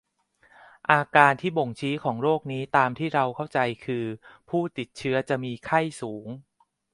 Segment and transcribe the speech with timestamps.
[0.91, 4.05] อาการที่บ่งชี้ของโรคนี้ตามที่เราเข้าใจคือ
[4.49, 6.27] ผู้ติดเชื้อจะมีไข้สูง